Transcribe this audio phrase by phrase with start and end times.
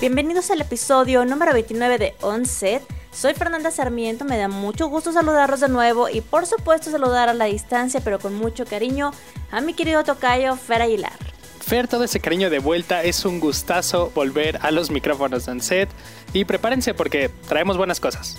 [0.00, 2.82] Bienvenidos al episodio número 29 de Onset.
[3.12, 7.34] Soy Fernanda Sarmiento, me da mucho gusto saludarlos de nuevo y por supuesto saludar a
[7.34, 9.12] la distancia pero con mucho cariño
[9.50, 11.12] a mi querido tocayo Fer Aguilar.
[11.60, 15.90] Fer, todo ese cariño de vuelta, es un gustazo volver a los micrófonos de Onset
[16.32, 18.38] y prepárense porque traemos buenas cosas.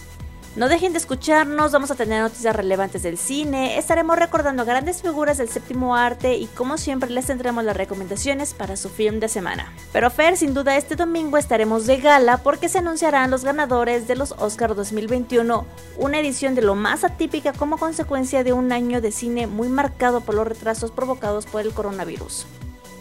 [0.53, 5.37] No dejen de escucharnos, vamos a tener noticias relevantes del cine, estaremos recordando grandes figuras
[5.37, 9.71] del séptimo arte y como siempre les tendremos las recomendaciones para su film de semana.
[9.93, 14.17] Pero Fer, sin duda este domingo estaremos de gala porque se anunciarán los ganadores de
[14.17, 19.13] los Oscar 2021, una edición de lo más atípica como consecuencia de un año de
[19.13, 22.45] cine muy marcado por los retrasos provocados por el coronavirus.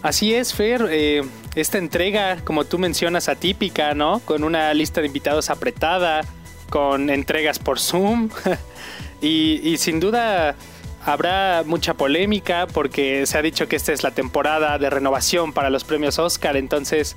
[0.02, 0.86] Así es, Fer.
[0.88, 1.22] Eh,
[1.56, 4.20] esta entrega, como tú mencionas, atípica, ¿no?
[4.20, 6.22] Con una lista de invitados apretada,
[6.70, 8.30] con entregas por Zoom
[9.20, 10.56] y, sin duda
[11.04, 15.70] habrá mucha polémica porque se ha dicho que esta es la temporada de renovación para
[15.70, 17.16] los premios Oscar, entonces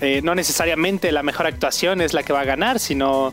[0.00, 3.32] eh, no necesariamente la mejor actuación es la que va a ganar, sino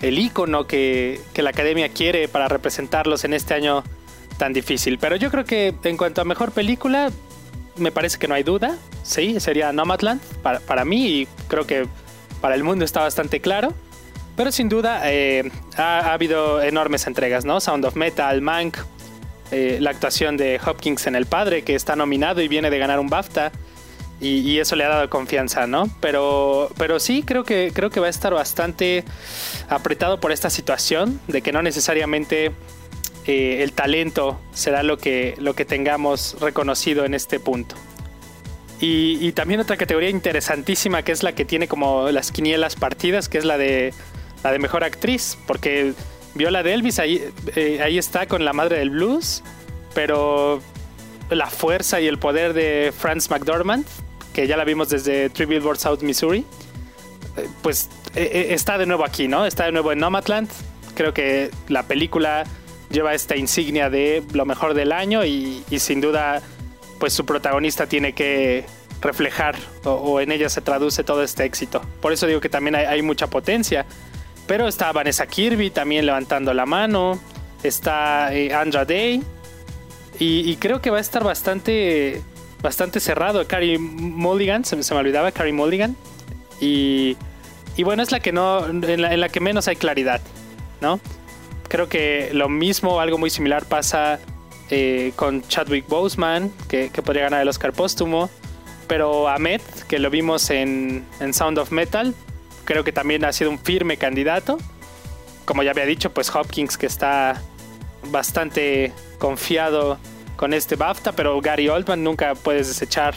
[0.00, 3.82] el icono que, que, la academia quiere para representarlos en este año
[4.38, 4.98] tan difícil.
[4.98, 7.10] Pero yo creo que en cuanto a mejor película,
[7.76, 11.86] me parece que no hay duda, sí, sería Nomadland para, para mí y creo que
[12.40, 13.74] para el mundo está bastante claro.
[14.40, 17.60] Pero sin duda eh, ha, habido enormes entregas, ¿no?
[17.60, 18.78] Sound of Metal, Mank,
[19.50, 23.00] eh, la actuación de Hopkins en El Padre, que está nominado y viene de ganar
[23.00, 23.52] un BAFTA.
[24.18, 25.90] Y, eso le ha dado confianza, ¿no?
[26.00, 29.04] Pero, pero sí, creo que, creo que va a estar bastante
[29.68, 32.52] apretado por esta situación, de que no necesariamente
[33.26, 37.76] eh, el talento será lo que, lo que tengamos reconocido en este punto.
[38.80, 43.28] Y, y, también otra categoría interesantísima que es la que tiene como las quinielas partidas,
[43.28, 43.92] que es la de
[44.42, 45.94] la de mejor actriz, porque
[46.34, 47.22] Viola de Elvis ahí,
[47.56, 49.42] eh, ahí está con la madre del blues,
[49.94, 50.60] pero
[51.28, 53.84] la fuerza y el poder de Franz McDormand,
[54.32, 56.44] que ya la vimos desde Three Billboards South Missouri,
[57.36, 59.44] eh, pues eh, está de nuevo aquí, ¿no?
[59.44, 60.48] Está de nuevo en Nomadland.
[60.94, 62.44] Creo que la película
[62.90, 66.42] lleva esta insignia de lo mejor del año y, sin duda,
[66.98, 68.64] pues su protagonista tiene que
[69.00, 71.80] reflejar o, en ella se traduce todo este éxito.
[72.00, 73.86] Por eso digo que también hay mucha potencia.
[74.46, 77.18] Pero está Vanessa Kirby también levantando la mano.
[77.62, 79.22] Está eh, Andra Day.
[80.22, 82.20] Y, creo que va a estar bastante,
[82.60, 83.46] bastante cerrado.
[83.48, 85.96] Carrie Mulligan, se, me olvidaba, Carrie Mulligan.
[86.60, 87.16] Y,
[87.74, 90.20] y bueno, es la que no, en la, que menos hay claridad,
[90.82, 91.00] ¿no?
[91.68, 94.20] Creo que lo mismo, algo muy similar pasa
[94.68, 98.28] eh, con Chadwick Boseman, que, podría ganar el Oscar póstumo.
[98.88, 102.14] Pero Ahmed, que lo vimos en, en Sound of Metal,
[102.64, 104.58] creo que también ha sido un firme candidato.
[105.44, 107.40] Como ya había dicho, pues Hopkins que está
[108.10, 109.98] bastante confiado
[110.36, 113.14] con este BAFTA, pero Gary Oldman nunca puedes desechar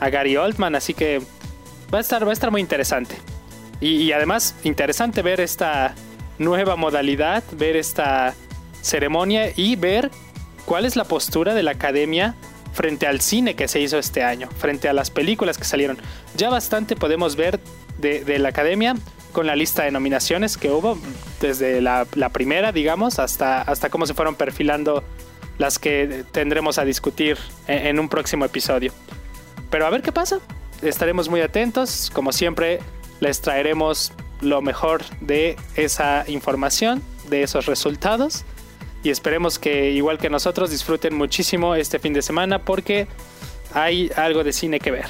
[0.00, 1.20] a Gary Oldman, así que
[1.92, 3.16] va a estar, va a estar muy interesante.
[3.80, 5.94] Y, además interesante ver esta
[6.38, 8.34] nueva modalidad, ver esta
[8.82, 10.10] ceremonia y ver
[10.64, 12.34] cuál es la postura de la academia
[12.72, 15.98] frente al cine que se hizo este año, frente a las películas que salieron.
[16.36, 17.60] Ya bastante podemos ver
[17.98, 18.94] de, la academia
[19.32, 20.98] con la lista de nominaciones que hubo,
[21.40, 25.04] desde la, primera, digamos, hasta, hasta cómo se fueron perfilando
[25.58, 27.36] las que tendremos a discutir
[27.66, 28.92] en, un próximo episodio.
[29.70, 30.38] Pero a ver qué pasa.
[30.82, 32.10] Estaremos muy atentos.
[32.14, 32.78] Como siempre,
[33.20, 38.44] les traeremos lo mejor de esa información, de esos resultados.
[39.02, 43.06] Y esperemos que, igual que nosotros, disfruten muchísimo este fin de semana porque
[43.74, 45.06] hay algo de cine que ver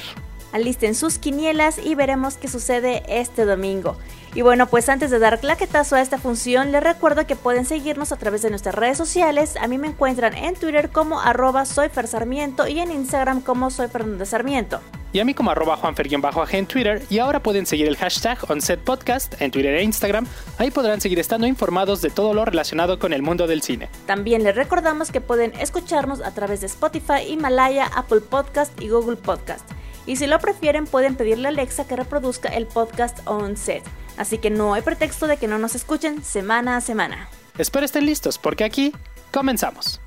[0.53, 3.97] alisten sus quinielas y veremos qué sucede este domingo.
[4.35, 8.13] Y bueno, pues antes de dar claquetazo a esta función, les recuerdo que pueden seguirnos
[8.13, 9.57] a través de nuestras redes sociales.
[9.57, 13.89] A mí me encuentran en Twitter como arroba soyfersarmiento y en Instagram como soy
[14.25, 14.81] Sarmiento.
[15.13, 17.03] Y a mí como arroba bajo en Twitter.
[17.09, 20.27] Y ahora pueden seguir el hashtag OnSetPodcast en Twitter e Instagram.
[20.59, 23.89] Ahí podrán seguir estando informados de todo lo relacionado con el mundo del cine.
[24.07, 29.17] También les recordamos que pueden escucharnos a través de Spotify, Himalaya, Apple Podcast y Google
[29.17, 29.78] Podcast.
[30.09, 33.85] Y si lo prefieren, pueden pedirle a Alexa que reproduzca el podcast on set.
[34.17, 37.29] Así que no hay pretexto de que no nos escuchen semana a semana.
[37.59, 38.95] Espero estén listos porque aquí
[39.31, 40.01] comenzamos.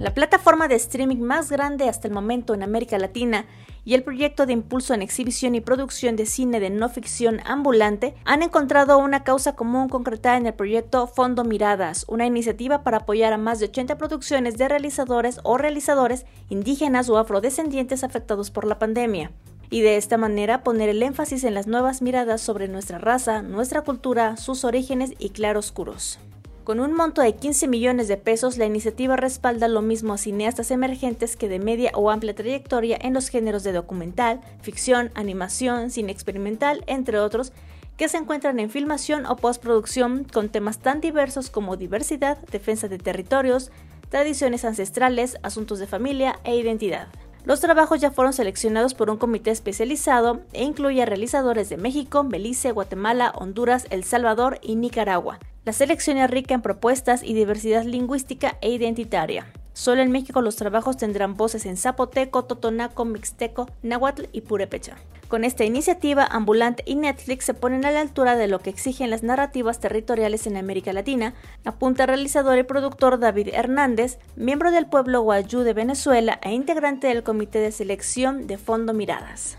[0.00, 3.44] La plataforma de streaming más grande hasta el momento en América Latina
[3.86, 8.14] y el proyecto de impulso en exhibición y producción de cine de no ficción ambulante
[8.24, 13.32] han encontrado una causa común concretada en el proyecto Fondo Miradas, una iniciativa para apoyar
[13.32, 18.80] a más de 80 producciones de realizadores o realizadores indígenas o afrodescendientes afectados por la
[18.80, 19.30] pandemia
[19.70, 23.82] y de esta manera poner el énfasis en las nuevas miradas sobre nuestra raza, nuestra
[23.82, 26.18] cultura, sus orígenes y claroscuros.
[26.66, 30.72] Con un monto de 15 millones de pesos, la iniciativa respalda lo mismo a cineastas
[30.72, 36.10] emergentes que de media o amplia trayectoria en los géneros de documental, ficción, animación, cine
[36.10, 37.52] experimental, entre otros,
[37.96, 42.98] que se encuentran en filmación o postproducción con temas tan diversos como diversidad, defensa de
[42.98, 43.70] territorios,
[44.08, 47.06] tradiciones ancestrales, asuntos de familia e identidad.
[47.46, 52.24] Los trabajos ya fueron seleccionados por un comité especializado e incluye a realizadores de México,
[52.24, 55.38] Belice, Guatemala, Honduras, El Salvador y Nicaragua.
[55.64, 59.46] La selección es rica en propuestas y diversidad lingüística e identitaria.
[59.76, 64.96] Solo en México los trabajos tendrán voces en zapoteco, totonaco, mixteco, náhuatl y purépecha.
[65.28, 69.10] Con esta iniciativa, Ambulante y Netflix se ponen a la altura de lo que exigen
[69.10, 71.34] las narrativas territoriales en América Latina,
[71.66, 77.08] apunta el realizador y productor David Hernández, miembro del pueblo Guayú de Venezuela e integrante
[77.08, 79.58] del comité de selección de Fondo Miradas.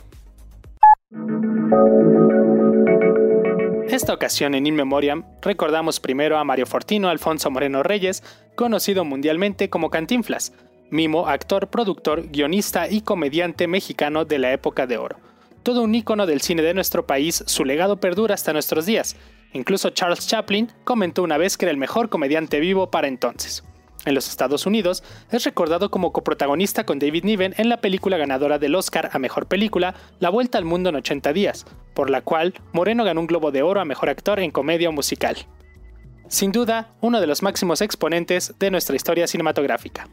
[3.97, 8.21] Esta ocasión en In Memoriam recordamos primero a Mario Fortino Alfonso Moreno Reyes,
[8.53, 10.53] conocido mundialmente como Cantinflas,
[10.91, 15.17] mimo, actor, productor, guionista y comediante mexicano de la época de oro
[15.63, 19.17] todo un ícono del cine de nuestro país, su legado perdura hasta nuestros días.
[19.51, 23.65] Incluso Charles Chaplin comentó una vez que era el mejor comediante vivo para entonces.
[24.07, 28.57] En los Estados Unidos, es recordado como coprotagonista con David Niven en la película ganadora
[28.57, 32.53] del Oscar a Mejor Película, La Vuelta al Mundo en 80 días, por la cual
[32.71, 35.35] Moreno ganó un Globo de Oro a Mejor Actor en Comedia o Musical.
[36.29, 40.07] Sin duda, uno de los máximos exponentes de nuestra historia cinematográfica.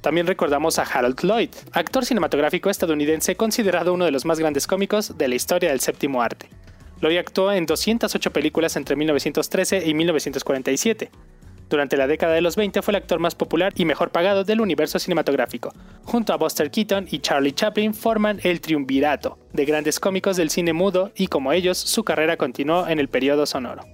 [0.00, 5.18] También recordamos a Harold Lloyd, actor cinematográfico estadounidense considerado uno de los más grandes cómicos
[5.18, 6.48] de la historia del séptimo arte.
[7.02, 11.10] Lloyd actuó en 208 películas entre 1913 y 1947.
[11.72, 14.60] Durante la década de los 20 fue el actor más popular y mejor pagado del
[14.60, 15.72] universo cinematográfico.
[16.04, 20.74] Junto a Buster Keaton y Charlie Chaplin forman el triunvirato de grandes cómicos del cine
[20.74, 23.84] mudo y como ellos su carrera continuó en el periodo sonoro.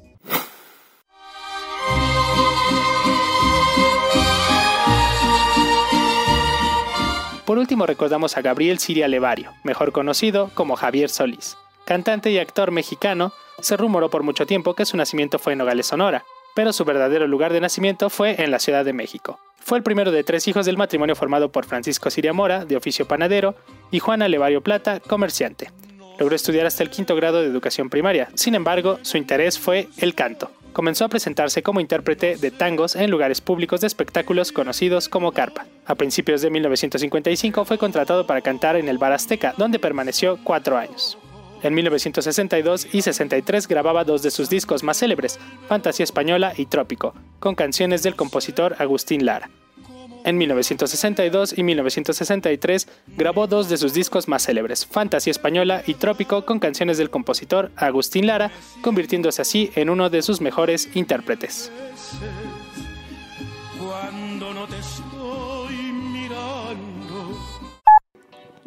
[7.47, 11.57] Por último recordamos a Gabriel Siria Levario, mejor conocido como Javier Solís.
[11.87, 15.87] Cantante y actor mexicano, se rumoró por mucho tiempo que su nacimiento fue en Nogales,
[15.87, 16.25] Sonora,
[16.59, 19.39] pero su verdadero lugar de nacimiento fue en la Ciudad de México.
[19.61, 23.07] Fue el primero de tres hijos del matrimonio formado por Francisco Siria Mora, de oficio
[23.07, 23.55] panadero,
[23.93, 25.71] y Juana Levario Plata, comerciante.
[26.19, 30.17] Logró estudiar hasta el quinto grado de educación primaria, sin embargo, su interés fue el
[30.17, 35.33] canto comenzó a presentarse como intérprete de tangos en lugares públicos de espectáculos conocidos como
[35.33, 35.67] carpa.
[35.87, 40.77] A principios de 1955 fue contratado para cantar en el Bar Azteca, donde permaneció cuatro
[40.77, 41.19] años.
[41.63, 47.15] En 1962 y 63 grababa dos de sus discos más célebres, Fantasía Española y Trópico,
[47.41, 49.51] con canciones del compositor Agustín Lara.
[50.25, 56.45] En 1962 y 1963 grabó dos de sus discos más célebres, Fantasía Española y Trópico,
[56.45, 58.51] con canciones del compositor Agustín Lara,
[58.83, 61.73] convirtiéndose así en uno de sus mejores intérpretes.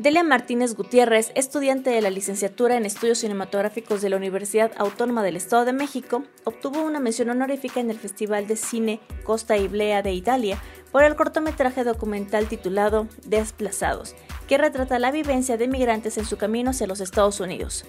[0.01, 5.35] Delia Martínez Gutiérrez, estudiante de la licenciatura en Estudios Cinematográficos de la Universidad Autónoma del
[5.35, 10.11] Estado de México, obtuvo una mención honorífica en el Festival de Cine Costa Iblea de
[10.11, 10.57] Italia
[10.91, 14.15] por el cortometraje documental titulado Desplazados,
[14.47, 17.85] que retrata la vivencia de migrantes en su camino hacia los Estados Unidos.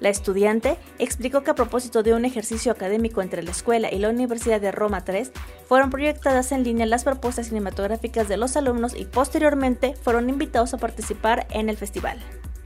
[0.00, 4.10] La estudiante explicó que a propósito de un ejercicio académico entre la escuela y la
[4.10, 5.30] Universidad de Roma III,
[5.68, 10.78] fueron proyectadas en línea las propuestas cinematográficas de los alumnos y posteriormente fueron invitados a
[10.78, 12.18] participar en el festival.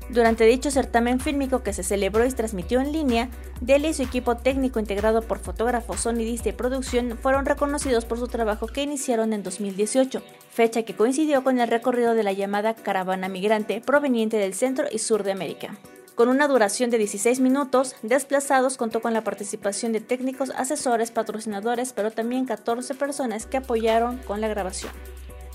[0.08, 3.28] Durante dicho certamen fílmico que se celebró y transmitió en línea,
[3.60, 8.28] Deli y su equipo técnico integrado por fotógrafos, sonidista y producción fueron reconocidos por su
[8.28, 13.28] trabajo que iniciaron en 2018, fecha que coincidió con el recorrido de la llamada caravana
[13.28, 15.76] migrante proveniente del centro y sur de América.
[16.16, 21.92] Con una duración de 16 minutos, Desplazados contó con la participación de técnicos, asesores, patrocinadores,
[21.92, 24.92] pero también 14 personas que apoyaron con la grabación.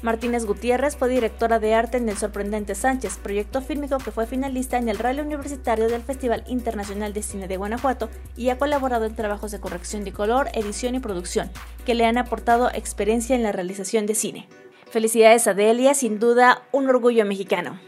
[0.04, 4.78] Martínez Gutiérrez fue directora de arte en El Sorprendente Sánchez, proyecto fílmico que fue finalista
[4.78, 9.16] en el Rally Universitario del Festival Internacional de Cine de Guanajuato y ha colaborado en
[9.16, 11.50] trabajos de corrección de color, edición y producción,
[11.88, 14.48] que le han aportado experiencia en la realización de cine.
[14.92, 17.80] Felicidades a Delia, sin duda un orgullo mexicano.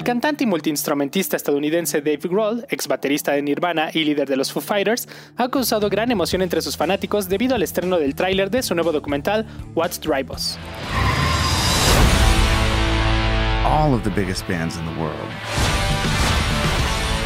[0.00, 4.50] El cantante y multiinstrumentista estadounidense Dave Grohl, ex baterista de Nirvana y líder de los
[4.50, 8.62] Foo Fighters, ha causado gran emoción entre sus fanáticos debido al estreno del tráiler de
[8.62, 10.56] su nuevo documental What's Drive Us.
[13.66, 15.28] All of the biggest bands in the world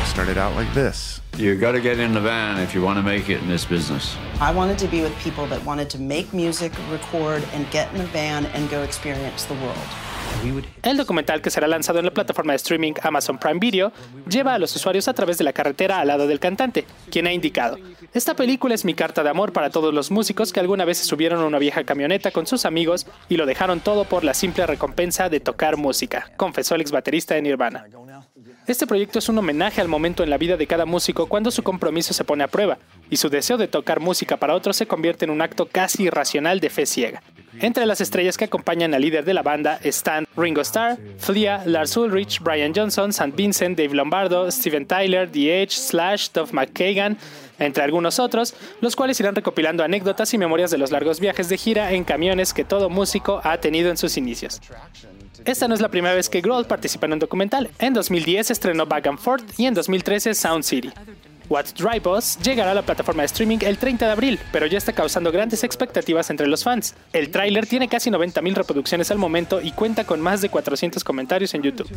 [0.09, 1.21] started out like this.
[1.38, 3.64] You got to get in the van if you want to make it in this
[3.64, 4.16] business.
[4.40, 8.00] I wanted to be with people that wanted to make music, record, and get in
[8.00, 10.13] a van and go experience the world.
[10.83, 13.93] El documental que será lanzado en la plataforma de streaming Amazon Prime Video
[14.29, 17.33] lleva a los usuarios a través de la carretera al lado del cantante, quien ha
[17.33, 17.79] indicado,
[18.14, 21.05] esta película es mi carta de amor para todos los músicos que alguna vez se
[21.05, 24.64] subieron a una vieja camioneta con sus amigos y lo dejaron todo por la simple
[24.69, 27.87] recompensa de tocar música, confesó el ex baterista de Nirvana.
[28.69, 31.64] Este proyecto es un homenaje al momento en la vida de cada músico cuando su
[31.64, 32.79] compromiso se pone a prueba
[33.11, 36.61] y su deseo de tocar música para otros se convierte en un acto casi irracional
[36.61, 37.21] de fe ciega.
[37.61, 41.97] Entre las estrellas que acompañan al líder de la banda están Ringo Starr, Flea, Lars
[41.97, 43.33] Ulrich, Brian Johnson, St.
[43.35, 47.17] Vincent, Dave Lombardo, Steven Tyler, The Edge, Slash, Duff McKagan,
[47.59, 51.57] entre algunos otros, los cuales irán recopilando anécdotas y memorias de los largos viajes de
[51.57, 54.61] gira en camiones que todo músico ha tenido en sus inicios.
[55.45, 57.71] Esta no es la primera vez que Grohl participa en un documental.
[57.79, 60.91] En 2010 estrenó Back and Forth y en 2013 Sound City.
[61.49, 64.79] What Drive Us llegará a la plataforma de streaming el 30 de abril, pero ya
[64.79, 66.95] está causando grandes expectativas entre los fans.
[67.13, 71.55] El tráiler tiene casi 90.000 reproducciones al momento y cuenta con más de 400 comentarios
[71.55, 71.89] en YouTube.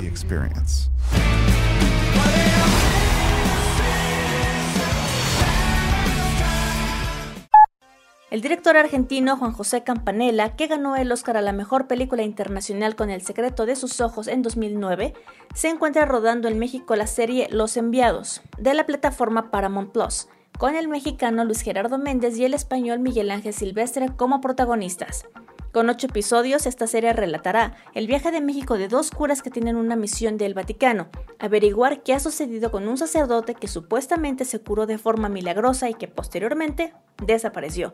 [8.29, 12.97] El director argentino Juan José Campanella, que ganó el Oscar a la mejor película internacional
[12.97, 15.13] con El secreto de sus ojos en 2009,
[15.55, 20.27] se encuentra rodando en México la serie Los Enviados, de la plataforma Paramount Plus,
[20.59, 25.23] con el mexicano Luis Gerardo Méndez y el español Miguel Ángel Silvestre como protagonistas.
[25.71, 29.75] Con ocho episodios, esta serie relatará el viaje de México de dos curas que tienen
[29.75, 31.07] una misión del Vaticano,
[31.39, 35.93] averiguar qué ha sucedido con un sacerdote que supuestamente se curó de forma milagrosa y
[35.93, 36.93] que posteriormente
[37.23, 37.93] desapareció.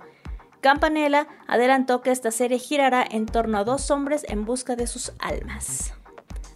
[0.64, 5.12] Campanella adelantó que esta serie girará en torno a dos hombres en busca de sus
[5.20, 5.94] almas.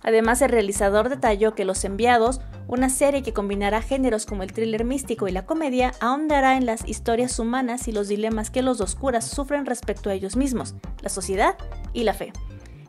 [0.02, 4.86] Además, el realizador detalló que Los Enviados, una serie que combinará géneros como el thriller
[4.86, 8.96] místico y la comedia, ahondará en las historias humanas y los dilemas que los dos
[8.96, 11.58] curas sufren respecto a ellos mismos, la sociedad
[11.92, 12.32] y la fe.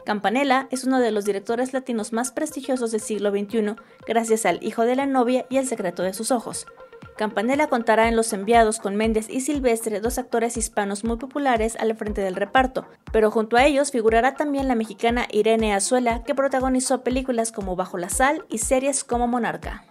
[0.06, 3.74] Campanella es uno de los directores latinos más prestigiosos del siglo XXI,
[4.06, 6.68] gracias al Hijo de la novia y El secreto de sus ojos.
[7.18, 11.96] Campanella contará en Los Enviados con Méndez y Silvestre, dos actores hispanos muy populares al
[11.96, 17.02] frente del reparto, pero junto a ellos figurará también la mexicana Irene Azuela, que protagonizó
[17.02, 19.82] películas como Bajo la Sal y series como Monarca.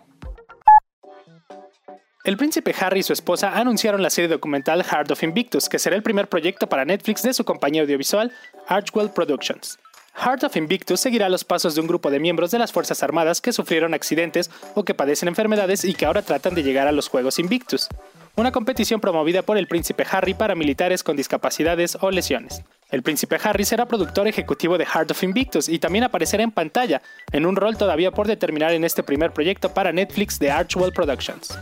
[2.24, 5.98] El príncipe Harry y su esposa anunciaron la serie documental Heart of Invictus, que será
[5.98, 8.32] el primer proyecto para Netflix de su compañía audiovisual
[8.68, 9.78] Archwell Productions.
[10.20, 13.40] Heart of Invictus seguirá los pasos de un grupo de miembros de las Fuerzas Armadas
[13.40, 17.08] que sufrieron accidentes o que padecen enfermedades y que ahora tratan de llegar a los
[17.08, 17.88] Juegos Invictus,
[18.36, 22.64] una competición promovida por el príncipe Harry para militares con discapacidades o lesiones.
[22.90, 27.04] El príncipe Harry será productor ejecutivo de Heart of Invictus y también aparecerá en pantalla,
[27.32, 31.58] en un rol todavía por determinar en este primer proyecto para Netflix de Archwell Productions.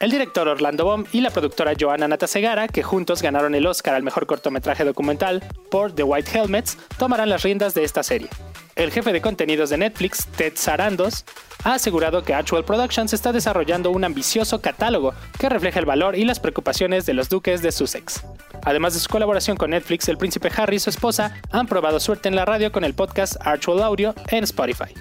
[0.00, 4.04] El director Orlando Baum y la productora Joanna Natasegara, que juntos ganaron el Oscar al
[4.04, 8.28] mejor cortometraje documental por The White Helmets, tomarán las riendas de esta serie.
[8.76, 11.24] El jefe de contenidos de Netflix, Ted Sarandos,
[11.64, 16.24] ha asegurado que Actual Productions está desarrollando un ambicioso catálogo que refleja el valor y
[16.24, 18.22] las preocupaciones de los duques de Sussex.
[18.62, 22.28] Además de su colaboración con Netflix, el príncipe Harry y su esposa han probado suerte
[22.28, 24.94] en la radio con el podcast Actual Audio en Spotify.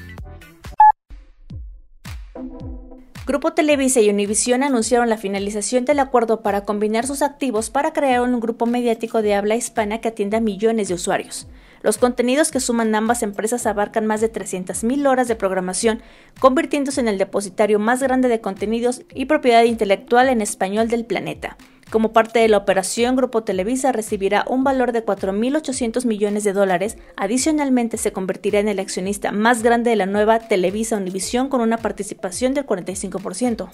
[3.27, 8.21] Grupo Televisa y Univision anunciaron la finalización del acuerdo para combinar sus activos para crear
[8.21, 11.45] un grupo mediático de habla hispana que atienda a millones de usuarios.
[11.81, 16.01] Los contenidos que suman ambas empresas abarcan más de 300.000 horas de programación,
[16.39, 21.57] convirtiéndose en el depositario más grande de contenidos y propiedad intelectual en español del planeta.
[21.89, 26.97] Como parte de la operación, Grupo Televisa recibirá un valor de 4.800 millones de dólares.
[27.15, 31.77] Adicionalmente, se convertirá en el accionista más grande de la nueva Televisa Univisión con una
[31.77, 33.69] participación del 45%.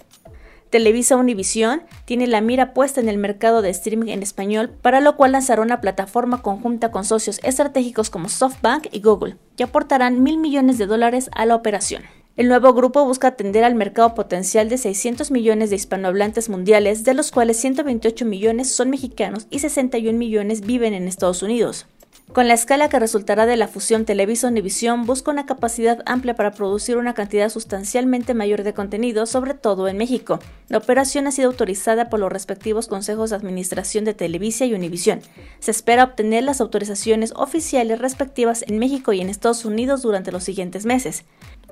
[0.70, 5.16] Televisa Univisión tiene la mira puesta en el mercado de streaming en español, para lo
[5.16, 10.38] cual lanzará una plataforma conjunta con socios estratégicos como SoftBank y Google, que aportarán mil
[10.38, 12.04] millones de dólares a la operación.
[12.36, 17.14] El nuevo grupo busca atender al mercado potencial de 600 millones de hispanohablantes mundiales, de
[17.14, 21.86] los cuales 128 millones son mexicanos y 61 millones viven en Estados Unidos.
[22.32, 26.98] Con la escala que resultará de la fusión Televisa-Univisión, busca una capacidad amplia para producir
[26.98, 30.40] una cantidad sustancialmente mayor de contenido, sobre todo en México.
[30.68, 35.22] La operación ha sido autorizada por los respectivos consejos de administración de Televisa y Univisión.
[35.60, 40.44] Se espera obtener las autorizaciones oficiales respectivas en México y en Estados Unidos durante los
[40.44, 41.26] siguientes meses.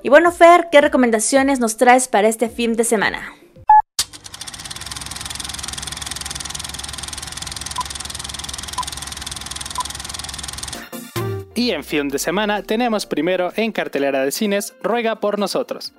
[0.04, 3.34] Y bueno, Fer, ¿qué recomendaciones nos traes para este fin de semana?
[11.54, 15.94] Y en fin de semana tenemos primero en cartelera de cines Ruega por nosotros.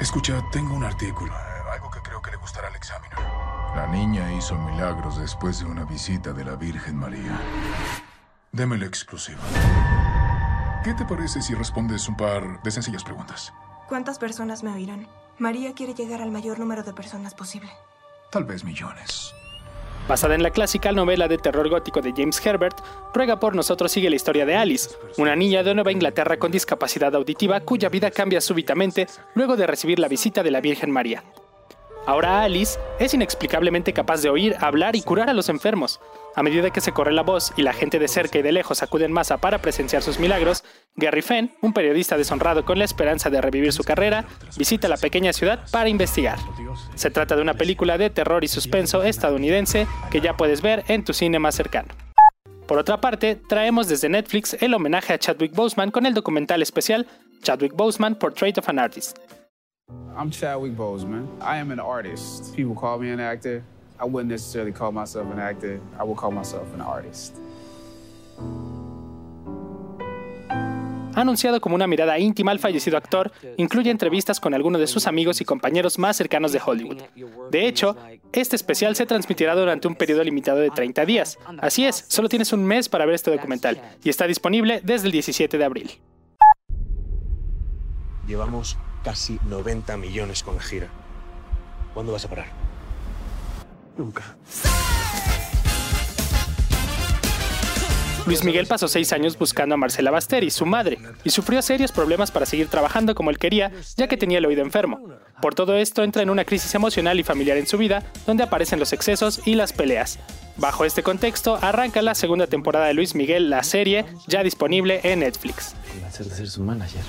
[0.00, 3.18] Escucha, tengo un artículo, eh, algo que creo que le gustará al examiner.
[3.74, 7.40] La niña hizo milagros después de una visita de la Virgen María.
[8.52, 9.40] Deme la exclusiva.
[10.84, 13.54] ¿Qué te parece si respondes un par de sencillas preguntas?
[13.88, 15.08] ¿Cuántas personas me oirán?
[15.38, 17.70] María quiere llegar al mayor número de personas posible.
[18.30, 19.32] Tal vez millones.
[20.06, 22.80] Basada en la clásica novela de terror gótico de James Herbert,
[23.14, 27.14] Ruega por nosotros sigue la historia de Alice, una niña de Nueva Inglaterra con discapacidad
[27.14, 31.24] auditiva cuya vida cambia súbitamente luego de recibir la visita de la Virgen María.
[32.06, 36.00] Ahora Alice es inexplicablemente capaz de oír, hablar y curar a los enfermos.
[36.34, 38.82] A medida que se corre la voz y la gente de cerca y de lejos
[38.82, 40.64] acude en masa para presenciar sus milagros,
[40.96, 44.26] Gary Fenn, un periodista deshonrado con la esperanza de revivir su carrera,
[44.58, 46.38] visita la pequeña ciudad para investigar.
[46.94, 51.04] Se trata de una película de terror y suspenso estadounidense que ya puedes ver en
[51.04, 51.94] tu cine más cercano.
[52.66, 57.06] Por otra parte, traemos desde Netflix el homenaje a Chadwick Boseman con el documental especial
[57.42, 59.18] Chadwick Boseman Portrait of an Artist,
[60.16, 61.26] I'm Chadwick Boseman.
[61.40, 62.54] I am an artist.
[62.54, 63.62] People call me an actor.
[63.98, 65.80] I wouldn't necessarily call myself an actor.
[65.98, 67.36] I would call myself an artist.
[71.14, 75.40] Anunciado como una mirada íntima al fallecido actor, incluye entrevistas con algunos de sus amigos
[75.40, 77.02] y compañeros más cercanos de Hollywood.
[77.50, 77.96] De hecho,
[78.32, 81.38] este especial se transmitirá durante un periodo limitado de 30 días.
[81.60, 85.12] Así es, solo tienes un mes para ver este documental y está disponible desde el
[85.12, 85.90] 17 de abril.
[88.26, 90.88] Llevamos casi 90 millones con la gira.
[91.92, 92.46] ¿Cuándo vas a parar?
[93.96, 94.36] Nunca.
[98.26, 102.30] Luis Miguel pasó seis años buscando a Marcela Basteri, su madre, y sufrió serios problemas
[102.30, 105.10] para seguir trabajando como él quería, ya que tenía el oído enfermo.
[105.42, 108.80] Por todo esto entra en una crisis emocional y familiar en su vida, donde aparecen
[108.80, 110.18] los excesos y las peleas.
[110.56, 115.20] Bajo este contexto, arranca la segunda temporada de Luis Miguel, la serie, ya disponible en
[115.20, 115.74] Netflix.
[116.18, 117.02] De ser su manager.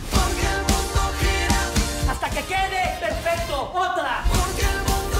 [2.15, 3.71] ¡Hasta que quede perfecto!
[3.73, 4.23] ¡Otra!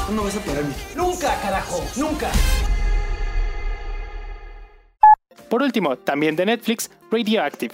[0.05, 0.95] ¿Cuándo vas a parar, Mickey?
[0.95, 1.83] ¡Nunca, carajo!
[1.97, 2.31] ¡Nunca!
[5.49, 7.73] Por último, también de Netflix, Radioactive.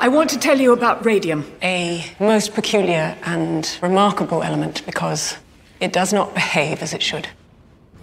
[0.00, 5.38] I want to tell you about radium, a most peculiar and remarkable element because
[5.80, 7.26] it does not behave as it should.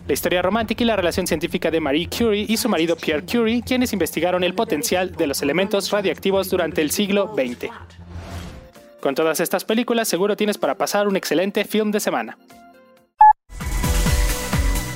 [0.05, 3.61] La historia romántica y la relación científica de Marie Curie y su marido Pierre Curie,
[3.61, 7.71] quienes investigaron el potencial de los elementos radiactivos durante el siglo XX.
[8.99, 12.37] Con todas estas películas seguro tienes para pasar un excelente film de semana.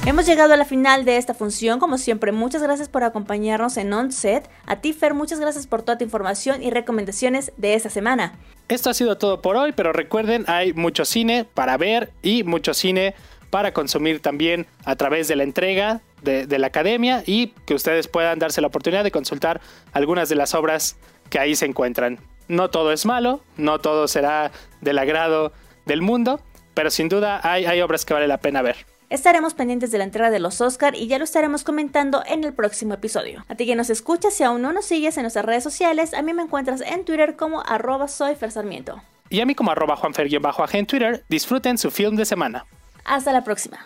[0.05, 3.91] Hemos llegado a la final de esta función, como siempre, muchas gracias por acompañarnos en
[3.91, 4.49] OnSet.
[4.65, 8.33] A ti, Fer, muchas gracias por toda tu información y recomendaciones de esta semana.
[8.69, 12.73] Esto ha sido todo por hoy, pero recuerden, hay mucho cine para ver y mucho
[12.73, 13.26] cine para
[13.73, 18.39] consumir también a través de la entrega de, de la academia y que ustedes puedan
[18.39, 19.61] darse la oportunidad de consultar
[19.93, 20.97] algunas de las obras
[21.29, 22.19] que ahí se encuentran.
[22.47, 25.51] No todo es malo, no todo será del agrado
[25.85, 26.39] del mundo,
[26.73, 28.85] pero sin duda hay, hay obras que vale la pena ver.
[29.09, 32.53] Estaremos pendientes de la entrega de los Oscar y ya lo estaremos comentando en el
[32.53, 33.45] próximo episodio.
[33.47, 36.21] A ti que nos escuchas, si aún no nos sigues en nuestras redes sociales, a
[36.21, 39.01] mí me encuentras en Twitter como arroba soy Sarmiento.
[39.29, 42.65] Y a mí como arroba juanfer-ag en Twitter, disfruten su film de semana.
[43.07, 43.79] Hasta la próxima.